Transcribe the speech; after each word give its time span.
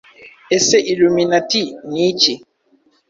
Ese 0.57 0.75
Illuminati 0.91 1.63
ni 1.91 2.01
iki 2.09 2.33